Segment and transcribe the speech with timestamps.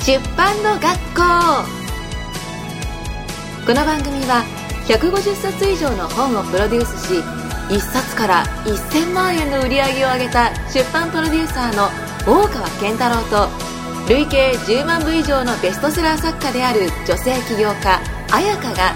[0.00, 1.20] 出版の学校。
[3.66, 4.44] この番組は
[4.88, 7.20] 150冊以上の本をプロデュースし
[7.68, 11.88] 1冊から1000万円の売り上げを上げた出版プロデューサーの
[12.26, 13.48] 大川健太郎と
[14.08, 18.94] 累計10万部以上のベストセラー作家である女性起業家彩香が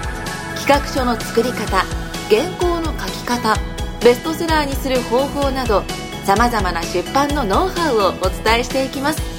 [0.57, 1.85] 企画書の作り方
[2.31, 3.55] 原稿の書き方
[4.03, 5.83] ベストセラーにする方法など
[6.25, 9.34] さまざまな出版のノウハウをお伝えしていきます。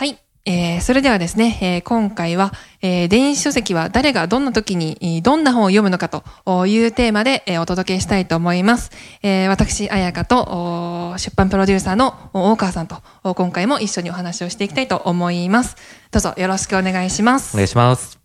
[0.00, 0.18] はい。
[0.46, 8.92] えー、それではですね、えー今回は、えー電子書籍は誰がどんな時に、えーどんな本を読むのかというテーマで、えーお届けしたいと思います。
[9.22, 15.76] えー私、彩香と、お出版プロデューサーのお大川さんと、お今回も一緒にお話をしていきたいと思います。
[16.10, 17.54] どうぞよろしくお願いします。
[17.54, 18.18] お願いします。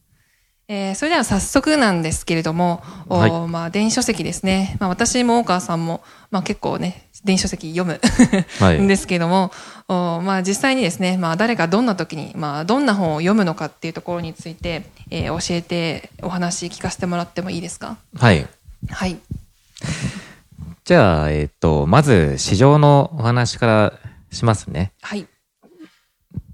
[0.70, 4.78] えーそれでは早速なんですけれども、おはいまあ、電子書籍ですね。
[4.80, 6.02] まあ、私も大川さんも、
[6.32, 8.00] まあ、結構ね、電子書籍読む、
[8.60, 9.52] はいんですけれども、
[9.88, 17.98] おまあ、実際にですね、まあ、誰がどんな時に、まあ、どんな本を読むのかっていうところについて、えー教えてお話聞かせてもらってもいいですか？
[18.18, 18.48] はい。
[18.90, 19.18] はい。
[20.86, 23.94] じゃあ、えっ、と、まず、市場のお話から
[24.32, 24.94] しますね。
[25.02, 25.26] はい。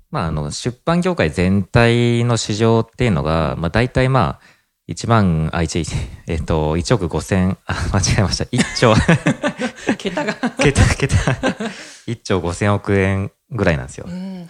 [0.10, 4.46] まあ、あの、出版業界全体の市場っていうのが、まあ、大体まあ、
[4.92, 5.86] 1万、あ、1、
[6.28, 8.44] えっ、と、1億5千、あ、間違えました。
[8.46, 8.94] 1兆、
[9.98, 10.34] 桁が。
[10.34, 11.16] 桁、桁、
[12.08, 14.12] 1兆5千億円ぐらいなんですよう。
[14.12, 14.48] ん、はいはい。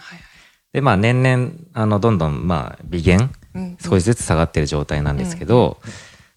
[0.72, 5.78] で、まあ、年々、あの、どんどん、まあ、微減、うん、少しずつ下がってる状態なんですけど、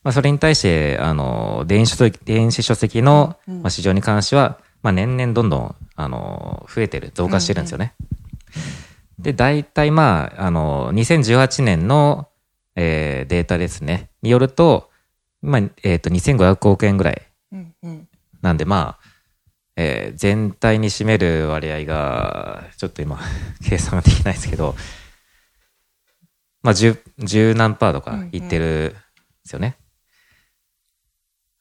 [0.04, 7.94] まあ、それに対して、あの、電子書籍電子書籍の、うんまあ、市場に関しては、まあ、年々どんどん、あの、増えてる、増加してるんですよね。
[9.18, 12.28] で、大体、まあ、あの、2018年の、
[12.76, 14.90] えーデータですね、によると、
[15.42, 17.22] まあ、えっ、と、2500億円ぐらい。
[17.52, 18.08] うんうん
[18.42, 19.08] なんで、まあ、
[19.76, 23.20] えー全体に占める割合が、ちょっと今、
[23.68, 24.76] 計算ができないですけど、
[26.62, 28.98] まあ、十、十何パーとかいってるんで
[29.46, 29.78] すよね。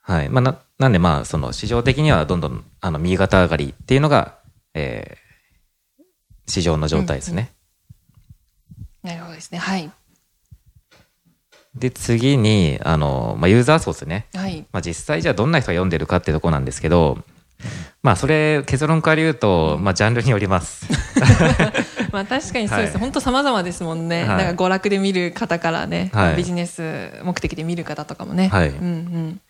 [0.01, 0.29] はい。
[0.29, 4.39] まあ、な、なんでまあ、その市場的にはどんどん、あの、右肩上がりっていうのが、
[4.75, 5.25] えー
[6.47, 7.53] 市場の状態ですね。
[9.03, 9.59] なるほどですね。
[9.59, 9.91] はい。
[11.77, 14.27] で、次に、あの、まあ、ユーザー層ですね。
[14.35, 14.67] はい。
[14.73, 17.19] まあ、実際じゃあどんな人が読んでるかってとこなんですけど、
[18.03, 20.87] まあ、それ、結論から言うと、まあ、ジャンルによります。
[22.13, 22.93] まあ確かにそうです。
[22.93, 24.21] はい本当様々ですもんね。
[24.21, 28.49] はいなんか娯楽で見る方からね、はいビジネス目的で見る方とかもね。
[28.49, 29.41] はいうんうん。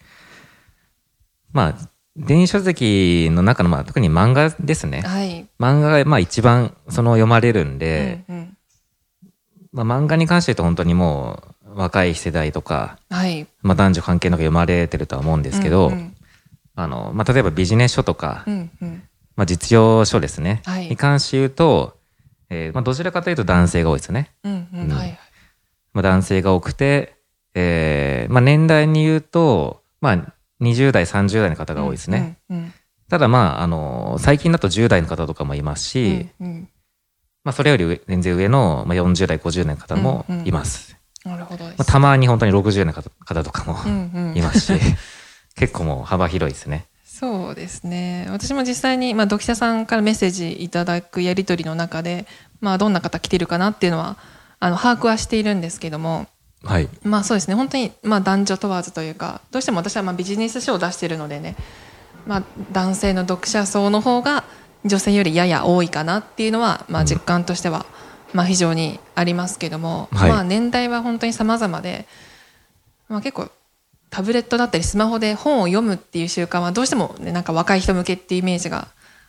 [1.53, 5.03] まあ、電子書籍の中の、まあ、特に漫画ですね。
[5.03, 5.47] はい。
[5.61, 8.56] 漫画が、まあ、一番、その、読まれるんで、うんうん
[9.73, 13.47] まあ、漫画に関して言うと本当にもう、若い世代とか、はい。
[13.62, 16.17] まあ、男女関係なく読まれてるとは思うんですけど、うんうん
[16.77, 19.03] あの、まあ、例えばビジネス書とか、うんうん。
[19.37, 20.61] まあ、実用書ですね。
[20.65, 21.97] はいに関して言うと、
[22.51, 24.33] えーまあ、どちらかというと男性が多いですね。
[26.03, 27.17] 男性が多くて、
[27.55, 32.39] えーまあ、年代に言うと、まあ、20代、30代の方が多いですね。
[32.51, 32.73] うんうん。
[33.09, 36.69] ただまあ、あの、最近だと10代の方とかもいますし、うんうん
[37.45, 40.94] まあ、それより上全然上の、まあ、40代、50代の方もいます。
[41.25, 41.65] なるほど。
[41.65, 44.73] まあ、たまに本当に60代の方方とかもうんうんいますし、
[45.57, 46.87] 結構もう幅広いですね。
[47.05, 48.27] そうですね。
[48.31, 52.27] 私も実際に、まあ、読者さんからメッセージいただくやり取りの中で、
[52.61, 54.17] まあ、どんな方来てるかなっていうのは、
[54.59, 56.27] あの、把握はしているんですけども、
[56.65, 56.89] はい。
[57.03, 61.56] まあそうですね、本当に、まあ男女問わずというか、どうしても私はまあビジネス書を出しているのでね、
[62.27, 62.43] まあ
[62.73, 64.45] 男性の読者層の方が
[64.85, 67.85] 女性よりやや多いかなっていうのは、まあ実感としては、
[68.34, 72.06] まあ非常にありますけども、はいまあ年代は本当に様々で、
[73.09, 73.49] まあ結構
[74.11, 78.89] タブレットだったりスマホで本を読むっていう習慣はどうしてもね、なんか若い人向けっていうイメージが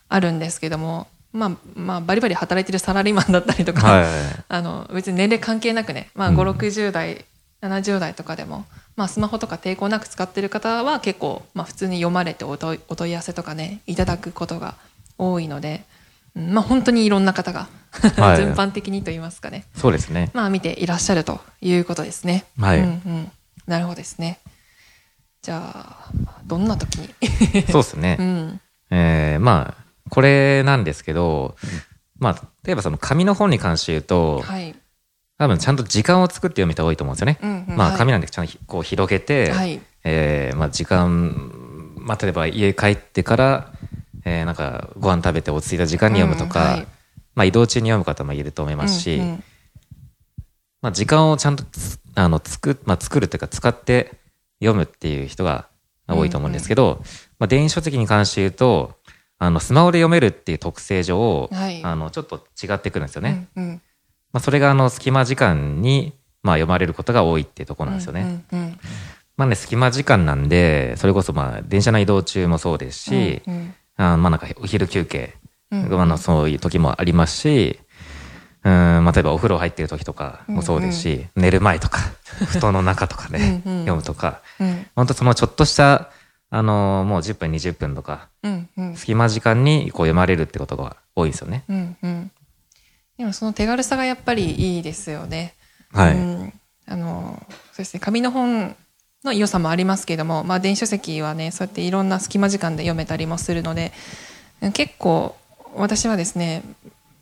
[0.09, 4.05] あるんですけども、まあまあバリバリ働いてるサラリーマンだったりとか、はい。
[4.49, 7.25] あの別に年齢関係なくね、まあ、うん5、60代、
[7.61, 8.65] 70代とかでも、
[8.95, 14.75] まあ、スマホとか抵抗なく使ってる方は結構、まあ、普通に読まれてお問いお問い合わせとかねいただくことが
[15.19, 15.94] 多いので、うん
[16.35, 20.29] まあ、本当にいろんな方が、はい 全般的にと言いますかね、そうですね。
[20.33, 22.45] まあ、見ていらっしゃるということですね。
[22.59, 23.31] はいうんうん、
[23.67, 24.39] なるほどですね。
[25.41, 26.09] じゃあ
[26.45, 27.13] どんな時に、
[27.71, 28.17] そうですね。
[28.19, 28.61] うん
[28.91, 31.55] えーまあ、これなんですけど、
[32.19, 34.75] まあ、例えばその紙の本に関して言うと、はい
[35.37, 37.37] 多分ちゃんと時間を作って読む人が多いと思うんですよね。
[37.41, 41.51] うんうんまあ、はい紙なんでちゃんとこう広げて、はいえーまあ、時間、
[41.97, 43.73] まあ、例えば家帰ってから、
[44.25, 46.87] えーなんかご飯食べて落ち着いた時間に読むとか、うんはい。
[47.35, 49.43] まあ、移動中に読む方もいると思いますし、うんうん。
[50.81, 54.13] まあ、時間をちゃんとつあの作,、まあ、作るというか使って
[54.59, 55.67] 読むっていう人が
[56.07, 57.01] 多いと思うんですけど、
[57.39, 58.95] まあ、電子書籍に関して言うと、
[59.37, 61.83] あの、スマホで読めるっていう特性上、はい。
[61.83, 63.47] あの、ちょっと違ってくるんですよね。
[63.55, 63.81] うんうん。
[64.31, 68.43] まあ、それがあの、隙間時間に、まあ、読まれることが多いっていうところなんですよね。
[68.51, 68.79] うんうん
[69.37, 75.35] まあね、隙間時間なんで、それこそまあ、電車の移動中もそうですし、うんあまあなんかお昼休憩、
[75.71, 76.01] うん。
[76.01, 77.79] あのそういう時もありますし、
[78.63, 81.99] うん、まあ例えばお風呂入ってる時とかもそうですし、寝る前とか、
[82.49, 84.87] 布団の中とかね、うんうん読むとか、うん。
[84.95, 86.09] 本当そのちょっとした、
[86.49, 88.95] あのもう10分、20分とか、うんうん。
[88.95, 91.63] 隙間時間にこう読まれるってことが多いですよね。
[91.67, 92.31] うんうん。
[93.17, 95.53] でもその手軽さがやっぱりいいですよね。
[95.93, 96.15] はい。
[96.15, 96.53] うん。
[96.87, 97.99] あのそうですね。
[97.99, 98.75] 紙の本
[99.25, 103.91] の良さもありますけれども、まあ、電子書籍はねそうやっていろんな隙間時間で読めたりもするので
[104.73, 105.35] 結構
[105.75, 106.63] 私はですね、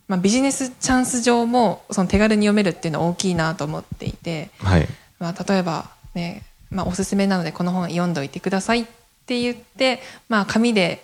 [0.07, 4.87] まあ、ビジネスチャンス上もその手軽に読めるっていうのは大きいなと思っていて、はい。
[5.19, 8.85] まあ、例えばね、まあ、おすすめなのでこの本読んどいてくださいっ
[9.25, 11.03] て言って、まあ、紙で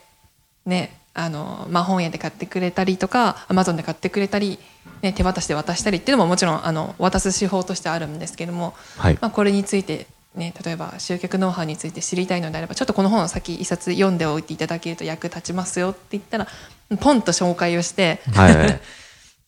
[0.66, 4.60] ねあの、まあ、本屋で買ってくれたりとかアマゾンで買ってくれたり、
[5.02, 9.18] ね、手渡しで渡したりっていうのももちろんあの渡す手法としてあるんですけども、はい。
[9.22, 10.07] まあ、これについて、
[10.39, 16.47] ね、例えば集客ノウハウについて知りたいのであればちょっとこの本を先一冊読んでおいていただけると役立ちますよって言ったら
[17.00, 18.56] ポンと紹介をしてはい。
[18.57, 18.80] はい。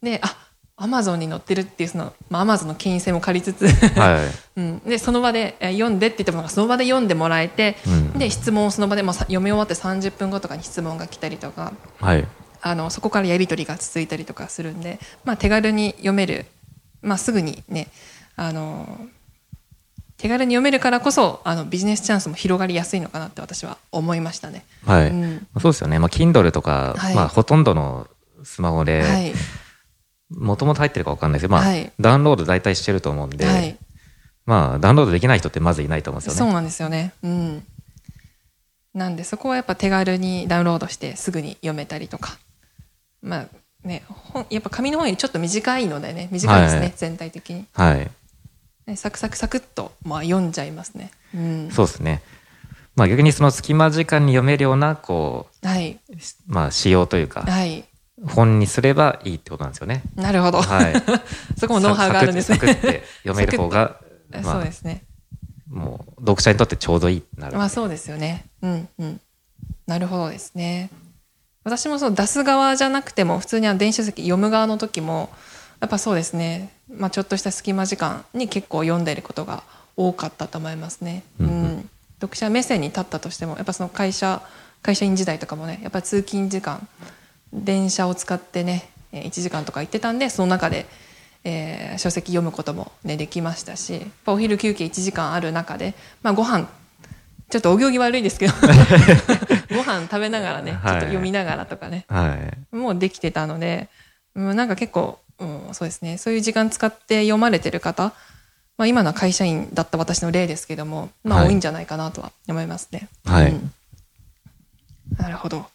[0.03, 0.38] であ
[0.77, 4.19] アマゾンに載ってるっていうその、まあ、アマゾンの権威性も借りつつ、はい。
[4.57, 12.27] うん、でその場でえー読んでって言ってもその場で読んでもらえて、うんで質問をその場で、まあ、さ読み終わって30分後とかに質問が来たりとかはい。
[12.63, 16.45] あのそこからやり取りが続いたりとかするんで、まあ、手軽に読める、
[17.01, 17.87] まあ、すぐにね
[18.35, 18.99] あの
[20.21, 24.63] 手軽に読めるからこそあのビジネスチャンスも広がりやすいのかなって私は思いましたね。
[24.85, 25.07] はい。
[25.09, 25.97] うんそうですよね。
[25.97, 28.07] まあ、Kindle とか、はいまあ、ほとんどの
[28.44, 29.33] スマホで、はい
[30.29, 33.77] もともと入ってるかわかんないですけど、まあ、はいダウンロード大体してると思うんで、はい、
[34.45, 36.51] まあ、ダウンロードできない人ってまずいないと思うんですよね。
[36.51, 37.13] そうなんですよね。
[37.21, 37.68] うん。
[38.94, 42.38] なんでそこはやっぱ手軽にダウンロードしてすぐに読めたりとか。
[43.21, 43.47] まあ
[43.83, 47.65] ね、本やっぱ紙の本よりちょっと短いのでね、短いですね、はい全体的に。
[47.73, 48.12] はい。
[48.88, 51.12] ねサクサクサクっと、まあ、読んじゃいますね。
[51.36, 51.72] うん。
[51.72, 52.22] そうですね。
[52.95, 55.92] まあ逆にその隙間時間に読めるような、こはい。
[55.92, 55.98] う、
[56.48, 57.86] まあ仕様というか、はい。
[58.28, 60.04] 本にすればいいってことなんですよね。
[60.16, 60.62] なるほど。
[60.62, 60.94] はい。
[61.57, 62.57] そこもノウハウがあるんですね。
[62.57, 63.98] サクッサクって読める方が、
[64.31, 65.04] まあそうで、すね。
[65.69, 67.57] もう読者にとってちょうどいいなる。
[67.57, 68.45] まあそうですよね。
[68.62, 69.22] うんうん。
[69.88, 70.89] なるほどですね。
[71.63, 75.30] 私もそう出す側じゃなくても普通にあの電子書籍読む側の時も
[75.80, 76.69] やっぱそうですね。
[76.97, 79.63] まあちょっとした隙間時間に結構読んでることが
[79.97, 81.23] 多かったと思いますね。
[81.39, 81.89] ううんうんん。
[82.19, 84.41] 読者目線に立ったとしてもやっぱその会社
[84.83, 86.88] 会社員時代とかもねやっぱ通勤時間
[87.51, 90.85] 電車を使ってねえー1時間とか行ってたんでその中で、
[91.43, 96.69] えー書籍読むことも、ね、できましたしやっぱお昼休憩1時間ある中で、まあ、ご飯
[97.49, 98.53] ちょっとお行儀悪いですけど
[99.75, 102.37] ご飯食べながらねちょっと読みながらとかね、は
[102.71, 102.75] い。
[102.75, 103.89] もうできてたので、
[104.35, 108.13] うん、なんか結構、うん、そうですねそういう時間使って読まれてる方、
[108.77, 113.09] まあ、今のは会社員だった私の例ですけども、まあ、はい多いんじゃないかなとは思いますね。
[113.25, 113.71] はいうん
[115.17, 115.65] なるほど。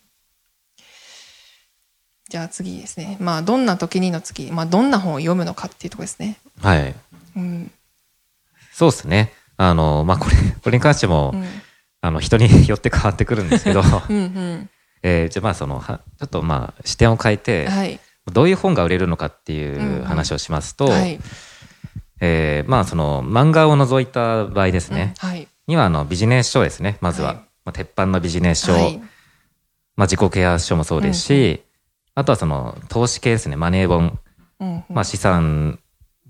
[2.29, 3.17] じゃあ次ですね。
[3.21, 6.39] まあ、どんな時にの次、まあ、どんな本を読むのかっていうところですね。
[6.61, 6.95] はい。
[7.37, 7.71] うん。
[8.73, 9.33] そうですね。
[9.57, 11.45] あの、まあこれ、これに関しても、うん。
[12.01, 14.17] あの、人によって変わってくるんですけど、うん。
[14.17, 14.71] うん。
[15.03, 18.01] えーじゃあまあその、はちょっとまあ視点を変えて、はい。
[18.33, 21.19] どういう本が売れるのかっていんうんう話をしますと、はい。
[22.21, 25.49] えーまあその漫画を除いた場合ですね、うんはい。
[25.67, 27.29] にはあのビジネス書ですね、まずは。
[27.29, 28.99] はいまあ、鉄板のビジネス書、はい。
[29.97, 31.63] まあ自己ケア書もそうですし、
[32.15, 34.19] あとはその投資系ですね、マネー本、
[34.61, 34.85] うんうん。
[34.89, 35.79] まあ資産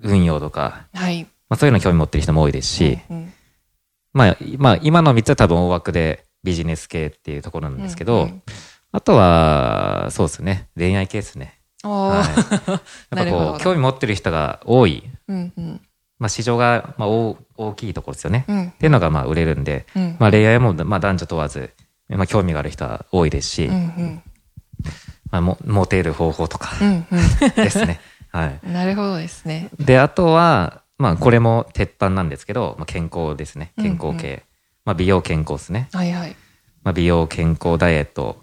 [0.02, 1.24] 運用とか、はい。
[1.48, 3.32] まあそういうの興味持ってる人も多いですし、うんうん
[4.12, 8.42] まあ、まあ今の3つは多分大枠でビジネス系っていうところなんですけど、うんうん
[8.92, 11.55] あとは、そうですね、恋愛系ですね。
[11.85, 12.71] おはい、ー
[13.16, 15.80] やっぱこう、興味持ってる人が多い、うんうん
[16.18, 18.47] まあ市場がまあ大大きいところですよね。
[18.49, 21.71] うんっていうのがまあ売れるんで、うんまあ恋愛もまあ男女問わず、
[22.09, 24.23] まあ興味がある人は多いですし、うんうん
[25.30, 27.06] まあもモテる方法とかうん
[27.56, 28.00] ですね。
[28.33, 28.61] はい。
[28.64, 29.68] うんなるほどですね。
[29.78, 33.73] で、あとは、まあこれも鉄板なんですけど、まあ健康ですね。
[33.76, 34.33] 健康系。
[34.33, 34.42] うん
[34.87, 35.88] まあ美容健康ですね。
[35.92, 36.37] はいはい。
[36.85, 38.42] まあ美容健康ダイエット。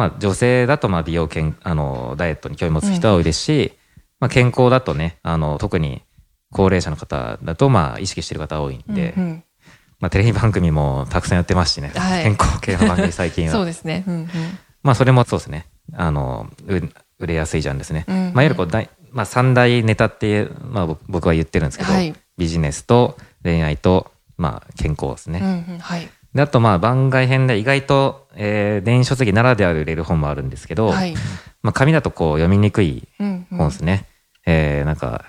[0.00, 3.72] まあ女性だとまあ美容健、あの、ダイエットに興味持つ人は多いですし、
[4.18, 6.02] まあ健康だとね、あの、特に
[6.50, 9.44] 高齢者の方だとまあ意識してる方多いんで、うんうん
[10.00, 11.92] まあテレビ番組もたくさんやってますしね。
[11.94, 13.52] はい健康系の番組最近は。
[13.52, 14.02] そうですね。
[14.06, 14.28] うんうん
[14.82, 15.66] まあそれもそうですね。
[15.92, 16.76] あの、う
[17.18, 18.06] 売れやすいジャンルですね。
[18.08, 25.40] うんうんまあいわゆるこう大、まあ三大ネタって、まあ僕僕は言ってるんですけど、はいビジネスと恋愛と、まあ健康ですね。
[25.42, 26.08] うんうんはい。
[26.34, 31.14] であとまあ番外編で意外と、えー電子書籍ならではで売れる本もあるんですけど、はい。
[31.62, 33.58] まあ紙だとこう読みにくいうん、うん。
[33.58, 34.06] 本ですね。
[34.46, 35.24] えーなんか、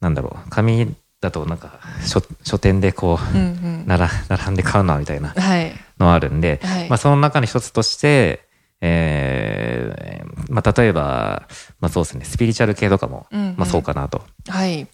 [0.00, 3.48] なんだろう、紙だとなんか書書店でこう、うんう
[3.84, 3.86] ん。
[3.86, 5.72] なら並んで買うなみたいなはい。
[5.98, 8.46] のあるんで、はいまあその中の一つとして、
[8.80, 11.46] えーまあ例えば、
[11.80, 14.22] まあそうですね、スピリチュアル系とかも、うんうんまあそうかなと。
[14.48, 14.86] はい。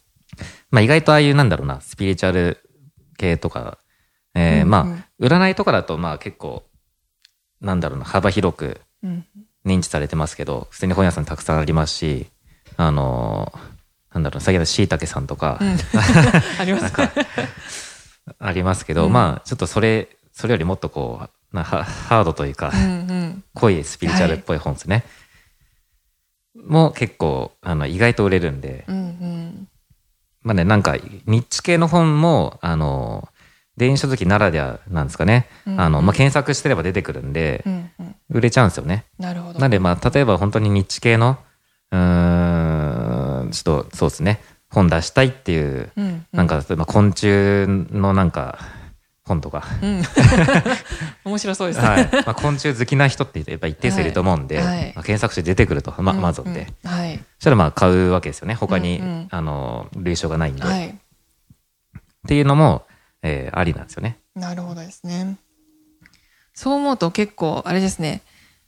[0.70, 2.58] まあ意外とああいうなんだろうな、スピリチュアル
[3.18, 3.78] 系とか、
[4.34, 6.64] えーうんうんまあ、占いとかだとまあ結構、
[7.60, 9.26] なんだろうな、幅広くうん。
[9.64, 12.26] 認知されてますけど、普通に本屋さんたくさんありますし、
[12.76, 13.72] あのー
[14.14, 15.76] なんだろう、先ほどしいたけさんとか、うん。
[16.60, 17.10] ありますか？
[18.38, 23.44] ありますけど、うんまあちょっとそれ、それよりもっとこう、なハハードというか、うんうん。
[23.54, 25.04] 濃いスピリチュアルっぽい本ですね。
[26.54, 29.68] もう結構、あの、意外と売れるんで、うんうん。
[30.42, 30.96] まあね、なんか、
[31.26, 33.28] ニッチ系の本も、あの、
[33.76, 35.48] 電子書籍ならではなんですかね。
[35.66, 38.16] うんあの、まあ、検索してれば出てくるんでう、んうん。
[38.30, 39.04] 売れちゃうんですよね。
[39.18, 39.58] なるほど。
[39.58, 41.38] なんで、まあ、例えば本当にニッチ系の、
[41.90, 44.40] うーん、ちょっと、そうですね。
[44.70, 47.26] 本出したいっていう、うんうん、なんか、例えば昆虫
[47.66, 48.58] のなんか、
[49.24, 49.64] 本とか。
[49.82, 50.02] うん。
[51.24, 51.86] 面白そうですね。
[51.86, 52.10] はい。
[52.12, 56.68] まあ、昆虫好きな人ってやっぱ一定数いると思うんで、はいはいまあ、検索して出てくると、ま、マゾンで。
[56.84, 57.16] うんはい。
[57.16, 58.54] そしたらまあ買うわけですよね。
[58.54, 60.62] 他に、うんうんあの、類書がないんで。
[60.62, 60.88] はい。
[60.88, 60.94] っ
[62.26, 62.84] ていうのも、
[63.22, 64.18] えーありなんですよね。
[64.34, 65.36] なるほどですね。
[66.54, 68.22] そう思うと結構、あれですね。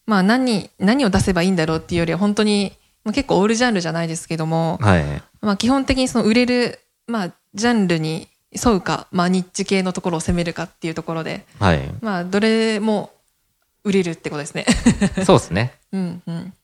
[0.07, 2.73] まあ何、何を出せばいいんだろうっていうよりは本当に、
[3.05, 5.23] まあ、結構オールジャンルじゃないですけども、はい。
[5.41, 11.81] まあ基本的にその売れる、まあジャンルに沿うか、まあニッチ系のところを攻めるかっていうところで、はい。
[12.01, 13.11] まあどれも
[13.85, 14.65] 売れるってことですね。
[15.25, 15.75] そうですね。
[15.93, 16.55] うんうん。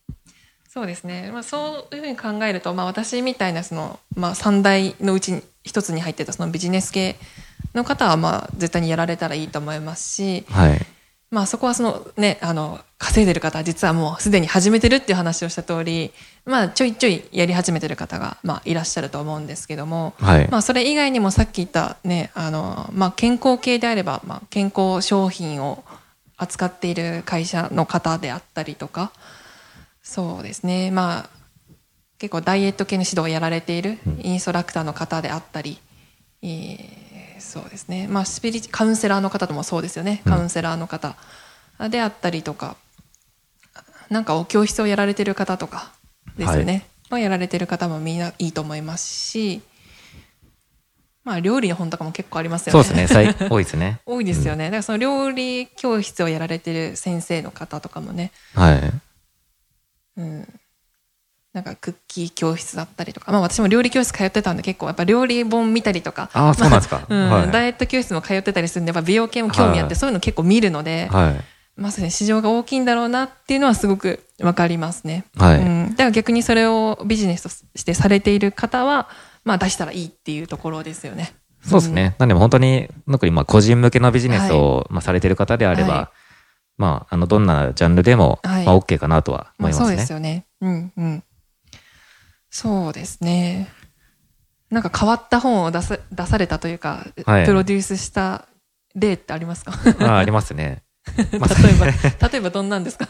[0.72, 1.30] そうですね。
[1.32, 7.16] まあそういうふうに考えると、まあ私みたいなその、まあ三大のうちに一つに入ってたそのビジネス系
[7.74, 10.78] の方はまあ絶対にやられたらいいと思いますし、はい。
[11.32, 16.12] まあそこはそのね、あの、稼いでる方は実はもうすでに始めてるっていう話をした通り、
[16.44, 20.48] まあちょいちょいやり始めてる方がまあいらっしゃると思うんですけども、はい。
[20.52, 25.82] まあそれ以外にもさっき言ったね、あの、まあ健康系であれば、まあ健康商品を
[26.36, 29.10] 扱っている会社の方であったりとか、
[30.10, 31.30] そうですね、まあ
[32.18, 35.78] 結構ダイエット系の指導をやられているインストラクターの方であったり、
[36.42, 41.16] えーそうですね、まあスピリチカウンセラーの方ともそうですよね、カウンセラーの方
[41.88, 42.76] であったりとか、
[44.10, 45.92] なんかお教室をやられてる方とか
[46.36, 46.72] ですよね。
[46.72, 49.62] はいまあやられてる方もみんないいと思いますし、
[51.24, 52.84] まあ料理の本とかも結構ありますよね。
[52.84, 53.34] そうですね。
[53.34, 54.00] 最 多いですね。
[54.06, 54.66] 多いですよね。
[54.66, 58.92] だからその料理教室をやられてる先生の方とかもね、はい。
[60.16, 60.60] うん。
[61.52, 67.04] なんかクッキー教室だったりとか、まあ私も料理教室通ってたんで結構やっぱ料理本見たりとか、ああ、そうなんですか。
[67.08, 71.40] ダイエット教室も通ってたりするんで、やっぱ美容系も興味あって、はいそういうの結構見るので、はい。
[71.76, 75.24] まさに市場が大きいんだろうなっていうのはすごくわかりますね。
[75.38, 79.08] はいうん、だから逆にそれをビジネスとしてされている方は、
[79.44, 81.32] まあ出したらいいっていうところですよね。
[81.62, 82.14] そうですね。
[82.18, 86.10] なんでも本当に、特にまあ個人向けのビジネスを、まあされてる方であれば、は
[86.80, 89.96] まあ、あの、どんなジャンルでも、はいまあ OK かなとはまあそう思いますね。
[89.98, 90.46] ですよね。
[90.62, 91.24] うんうん。
[92.48, 93.68] そうですね。
[94.70, 98.48] なんか変わった本を出さ出されたというか、はいプロデュースした
[98.94, 99.72] 例ってありますか？
[100.00, 100.82] ああありますね。
[101.38, 101.86] まあ、例えば、
[102.28, 103.06] 例えばどんなんですか？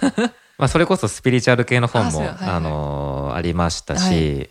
[0.58, 4.50] まあ、それこそスピリチュアル系の本も、あ,、あそうはいはいのーありましたし、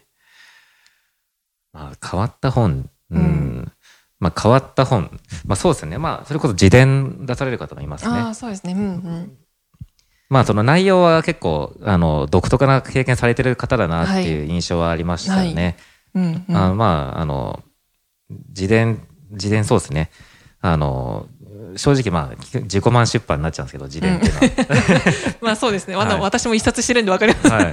[1.73, 3.71] はまあ、変わった本、うん、うん
[4.19, 5.97] まあ、変わった本、まあ、そうですね。
[5.97, 8.19] まあ、それこそ自伝出される方もいますあね。
[8.19, 8.73] あ、そうですね。
[8.73, 9.38] うんうん。
[10.29, 15.77] まあ、その内容は結構、あの、独特な経験されてる方だなっていう印象はありましたよね。
[16.13, 16.57] うんうん。
[16.57, 17.63] あまあ、あの、
[18.49, 20.11] 自伝、自伝そうですね。
[20.61, 21.27] あの、
[21.77, 24.49] 正直まあ、自己満出版になっちゃうんですけど、自伝っていうのは。
[25.41, 25.95] まあそうですね。
[25.95, 27.47] はい私も一冊してるんでわかります。
[27.47, 27.71] はい。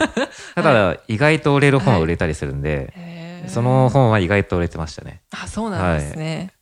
[0.55, 3.06] ただ、意外と売れる本は売れたりするんで、へー
[3.49, 5.23] その本は意外と売れてましたね。
[5.31, 6.53] あ、そうなんですね。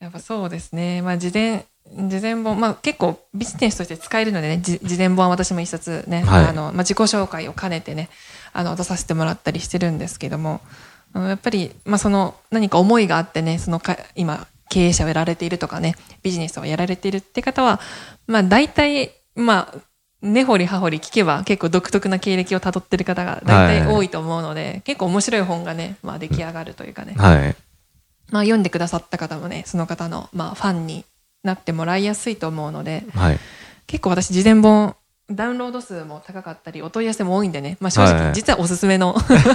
[0.00, 1.02] やっぱそうですね。
[1.02, 8.08] まあ、自伝、自伝本、まあ結構ビジネスとして使えるのでね、じ自伝本は私も一冊ね、はいあの、まあ自己紹介を兼ねてね、
[8.52, 10.60] あの、出させてもらったりしてるんですけども、
[11.14, 17.80] うんやっぱり、まあその何か思いがあってね、そのか、今、経営者をやられているとかね、ビジネスをやられているって方は、
[18.26, 19.78] まあ大体、まあ、
[20.24, 27.56] 根掘り葉掘り聞けば結構独特な経歴をたどってる方が大体多いと思うので、結構面白い本がね、まあ出来上がるというかね、はい。
[28.30, 31.04] まあ読んでくださった方もね、その方のまあファンに
[31.42, 33.38] なってもらいやすいと思うので、はい。
[33.86, 34.96] 結構私、事前本、
[35.30, 39.14] ダウンロード数も高かったり、お問い合わせも多いんでね、まあ正直、はい実はおすすめの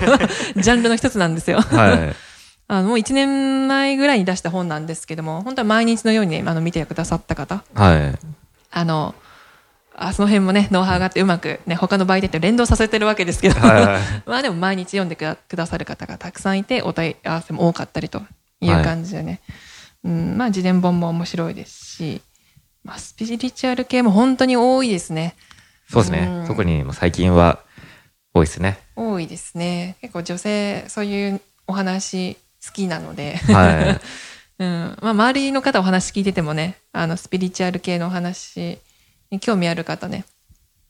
[0.56, 1.62] ジャンルの一つなんですよ。
[1.62, 2.16] はい。
[2.72, 8.20] あの、もう1年前ぐらいに出した本なんですけども、本当は毎日のようにね、あの、見てくださった方、はい。
[8.72, 9.16] あの、
[10.02, 18.22] あその辺もね、ノウハウがあってうまくね、他の媒体と連動させてるわけですけど、はいはい まあでも毎日読んでくださる方がたくさんいて、お問い合わせも多かったりと
[18.62, 19.42] いう感じでね、
[20.06, 22.22] うん、まあ自伝本も面白いですし、
[22.86, 25.36] まあスピリチュアル系も本当に多いですね。
[25.90, 26.48] そうですうんね。
[26.48, 27.60] 特に最近は
[28.34, 28.80] 多いですね。
[28.96, 29.98] 多いですね。
[30.00, 34.00] 結構女性、そういうお話好きなので、はい。
[34.64, 34.98] うん。
[35.02, 38.80] まあ、周りの方お話聞いててもね、あの、スピリチュアル系のお話
[39.32, 40.26] に興味ある方ね、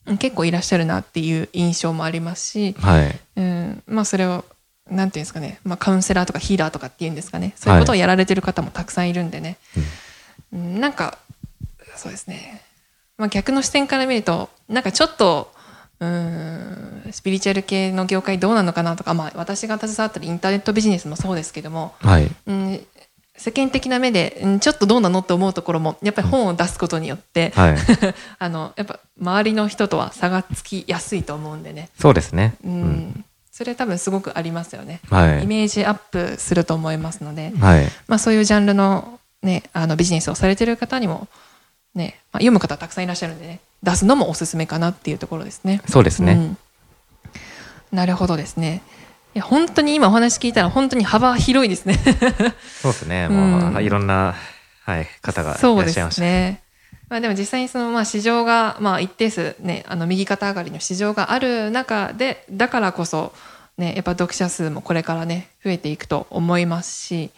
[0.06, 3.20] うん結構いらっしゃるなっていう印象もありますし、はい。
[3.36, 3.84] うん。
[3.86, 4.44] まあ、それを、
[4.90, 9.58] なんていうんですかね、まあ、カウンセラーとかヒーラーとかっていうんですかね、そういうことをやられてる方もたくさんいるんでね、
[10.52, 11.20] うん、なんか、
[11.96, 12.62] そうですね。
[13.18, 15.54] まあ、逆の視点から見ると、なんかちょっと、
[16.00, 22.32] うーん、スピリチュアル系の業界どうなのかなとか、まあ、私が携わってるインターネットビジネスもそうですけども、はい。
[22.48, 22.86] うん、
[23.40, 27.78] 世間的な目で、うん、ちょっとどうなのって思うところもやっぱり本を出すことによって、はい。
[28.38, 32.56] あのやっぱ周りの人とは差がつきやすいと思うんでね、そうですね。
[32.66, 33.26] うんうん。
[33.52, 37.86] それ多分すごくありますよね、はいイメージアップすると思いますので、はい。
[38.08, 41.28] まあ、そういうジャンルの,、ね、あのビジネスをされてる方にも、
[41.96, 45.82] ねまあ、読む方たくさんいらっしゃるんでね出すのもおすすめかなっていうところですね。
[45.88, 46.34] そうですね。
[46.34, 46.58] うん
[47.92, 48.82] なるほどですね。
[49.36, 51.96] いや本当に今お話聞いたら本当に幅広いですね。
[52.82, 53.28] そうですね。
[53.30, 54.36] うんもう、いろんな、
[54.84, 56.22] はい、方がいそうでらっしゃいますした。
[56.24, 56.62] ね。
[57.10, 63.34] まあでも実際にそのまあ市場がまあ一定数ね、あの右肩上がりの市場がある中で、だからこそ
[63.78, 67.32] ね、やっぱ読者数もこれからね、増えていくと思いますし、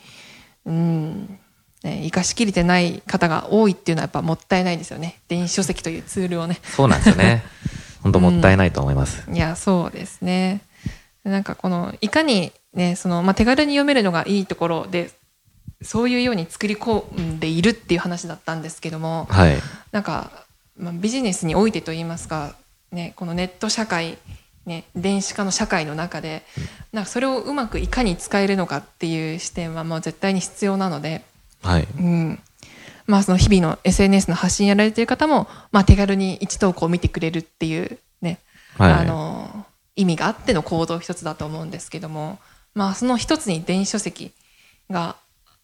[0.65, 1.39] うん、
[1.83, 5.19] ね、生かしきれてない方が多いっていうのはやっぱもったいないですよね。
[5.27, 6.59] 電子書籍というツールをね。
[6.63, 7.43] そうなんですよね。
[8.01, 9.23] 本当もったいないと思います。
[9.31, 10.61] いや、そうですね。
[11.23, 15.11] なんかこの、いかにね、その、まあ、手軽に読めるのがいいところで、
[15.81, 19.57] そういうように作り込んでいるっていう話だったんですけども、はい。
[19.91, 20.31] なんか、
[20.77, 22.55] まあ、ビジネスにおいてといいますか、
[22.91, 24.17] ね、このネット社会、
[24.65, 26.43] ね、電子化の社会の中で、
[26.91, 31.23] なんかそれをうまくいかに使えるのかっていう視点はもう絶対に必要なので、
[31.61, 31.87] はい。
[31.97, 32.39] うん。
[33.07, 38.39] まあその日々の SNS の発信やられている方も、まあ手軽に一投稿を見てくれるっていうね、
[38.77, 39.40] はいあの、
[39.95, 42.39] 意味があっての行動一つだと思うんですけども、
[42.73, 44.31] まあその一つに電子書籍
[44.89, 45.15] が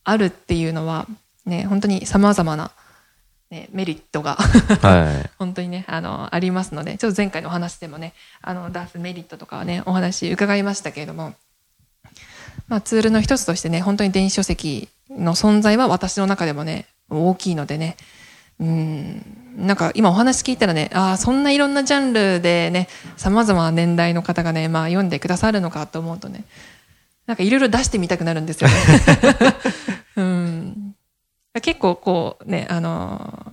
[0.04, 1.08] あるっていうのは、
[1.46, 2.72] ね、本当に様々な、
[3.50, 5.30] ね、メリットがはい。
[5.40, 11.34] 本当にね、あの、ありますので、ちょっと前回のお話でもね、あの、出すメリットとかはね、お話伺いましたけれども、
[12.68, 17.96] まあツールの一つとしてね、本当に電子書籍の存在は私の中でもね、大きいのでね、
[18.60, 26.43] うん、なんか今お話聞いたらね、ああ、そんないろんなジャンルでね、様々な年代の方がね、まあ読んでくださるのかと思うとね、
[27.26, 28.76] なんかいろいろ出してみたくなるんですよね。
[30.15, 30.96] うん、
[31.62, 33.52] 結構こうね、あの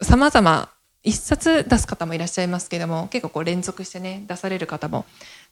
[0.00, 0.68] ー、様々
[1.02, 5.04] 一冊出す方もいらっしゃいますけども、結構こう連続してね、出される方も、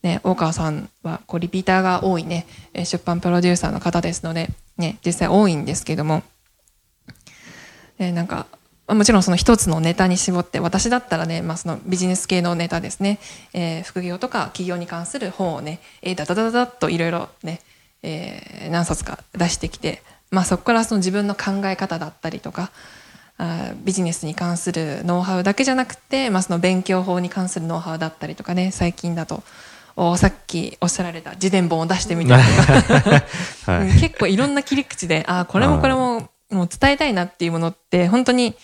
[0.04, 6.22] ね、大川さんはこうリピーターが多いね、えー出版プロデューサーの方ですので、ね、実際多いんですけども、
[7.98, 8.59] えーなんか、まあ
[8.94, 13.18] もちろんその一つのネタに絞って、私だったらね、まあそのビジネス系のネタですね、
[13.52, 17.60] えー副業とか企業に関する本をね、えーダダダダダッといろいろね、
[18.02, 22.70] えー何冊か出してきて、まあそこからその自分の考え方だったりとか、
[23.38, 29.42] あービジネスに関するノウハウだけじゃなくて、まあその勉強法に関するノウハウだったりとかね、最近だと、
[29.96, 33.24] おさっきおっしゃられた自伝本を出してみたりとか、
[33.72, 33.88] はい。
[33.88, 38.56] うん結構いろんな切り口で、あーこれもこれももう伝えたいなっていうものって本当に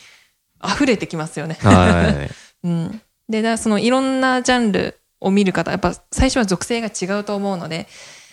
[0.64, 1.56] 溢れてきますよね。
[1.60, 2.30] はい。
[2.64, 3.00] うん。
[3.28, 7.86] で、だそのいろんなジャンルを見る方、やっぱ最初は属性が違うと思うので、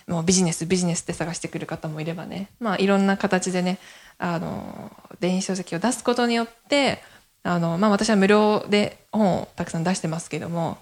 [0.07, 3.79] もうビジネス、ビジネスって探してくる方もいればね、まあいろんな形でね、
[4.17, 7.01] あの、電子書籍を出すことによって、
[7.43, 10.77] あの、まあ私は無料で本をたくさん出してますけども、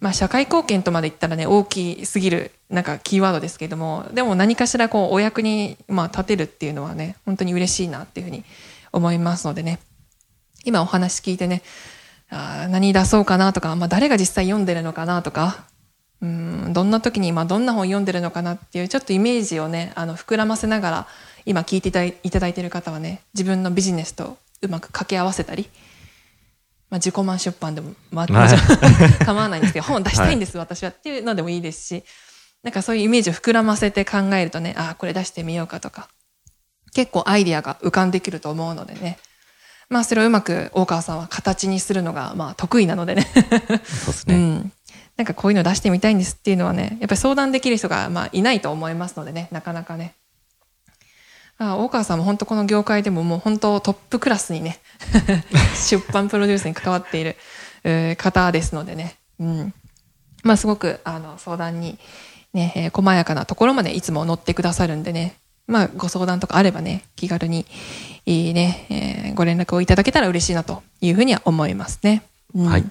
[0.00, 8.44] まあ社会貢献とまで言ったらね、大きすぎる、なんかキーワードですけども、でも何かしらこうお役に、まあ立てるっていうのはね、本当に嬉しいなっていうふうに
[8.92, 9.78] 思いますのでね、
[10.64, 11.62] 今お話聞いてね、
[12.30, 15.64] あー何出そうかなとか、まあ、誰が実際読んでるのかなとか、
[16.22, 21.06] うん、どんな時に今どんな本読んでるのかなっていうちょっとイメージをね、あの、膨らませながら、
[21.46, 21.88] 今聞いて
[22.22, 25.68] いただいている方はね、自分のビジネスとうまく掛け合わせたり、
[26.90, 28.26] まあ、自己満出版でも、まあ、
[29.24, 32.04] 構わないんですけど、本を出したいんです、私はっていうのでもいいですし、
[32.62, 36.08] なんかそういうイメージを膨らませて考えるとね、ああ、これ出してみようかとか、
[36.92, 39.18] 結構アイディアが浮かんでくると思うのでね、
[39.90, 43.22] まあそれをうまく大川さんは形にするのがまあ得意なのでね。
[43.24, 44.34] そうですね。
[44.36, 44.72] うん。
[45.16, 50.14] なんかこういうの出してみたいんですっていうのはね、やっぱり相談できる人がまあいないと思いますのでね、なかなかね。
[51.58, 54.80] あ大川さんも本当この業界でももう本当トップクラスにね
[55.76, 57.36] 出版プロデュースに関わっている、
[57.84, 59.74] えー方ですのでね、うん
[60.42, 61.98] まあ、すごくあの相談に、
[62.54, 67.66] ねえー細やかなところまでいつも乗ってくださるんでね、まあ、ご相談とかあればね気軽に
[68.26, 72.22] いいね、えーご連絡をいただけたら嬉しいなというふうには思いますね。
[72.54, 72.84] うんはい。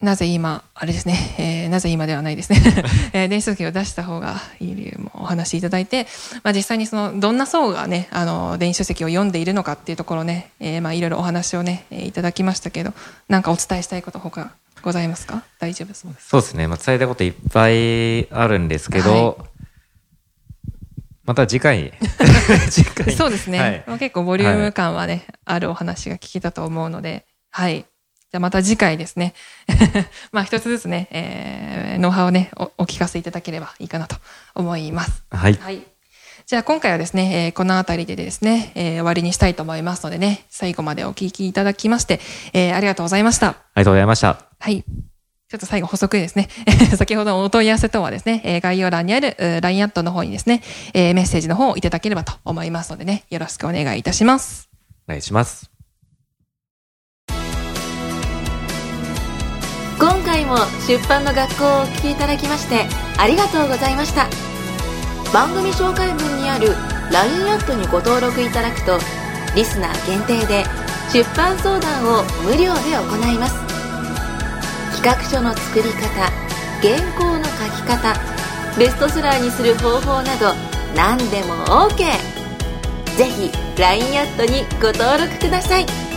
[0.00, 2.62] なぜ今、あれですね、 えーなぜ今ではないですね、
[3.12, 6.06] えー電子書籍を出した方がいい理由もお話しいただいて、
[6.44, 12.92] まあ、実際にその、どんな層がね、あの、電子書籍を読んでいるのかっていうところね、えーまあ、いろいろお話をね、えーいただきましたけど、
[13.28, 15.42] なんかお伝えしたいこと他ございますか？
[15.58, 16.06] 大丈夫です。
[16.28, 16.68] そうですね。
[16.68, 19.44] まあ、伝えたこといっぱいあるんですけど、
[21.28, 21.92] また次回、
[22.72, 23.12] 次回。
[23.14, 23.60] そうですね。
[23.60, 27.80] はいまあ、結構ボリューム感はね、あるお話が聞けたと思うので、はい。
[27.80, 29.34] じゃあまた次回ですね。
[30.32, 34.16] まあ一つずつね、えーノウハウをねお、お聞かせいただければいいかなと
[34.54, 35.22] 思います。
[35.30, 35.54] はい。
[35.60, 35.82] はい。
[36.46, 42.20] じゃあ今回はですね、えーこのあたりでですね、えー終わりにしたいと思いますのでね、最後までお聞きいただきまして、
[42.54, 43.48] えーありがとうございました。
[43.48, 44.46] ありがとうございました。
[44.58, 44.82] はい。
[45.48, 46.48] ちょっと最後補足ですね。
[46.98, 54.68] 先ほどのお問い合わせ等はですね、えー概要欄にある LINE アットの方にですね、えーメッセージの方をいただければと思いますのでね、よろしくお願いいたします。
[55.08, 55.70] お願いします。
[59.98, 64.28] 今回も出版の学校をお聞きいただきましてありがとうございました
[65.32, 66.76] 番組紹介文にある
[67.10, 68.96] LINE アットにご登録いただくと
[69.56, 70.64] リスナー限定で
[71.12, 73.67] 出版相談を無料で行います
[75.08, 76.30] 学書の作り方
[76.82, 78.14] 原稿の書き方
[78.78, 80.52] ベストセラーにする方法など
[80.94, 81.96] 何でも OK
[83.16, 86.07] ぜひ LINE アットにご登録ください。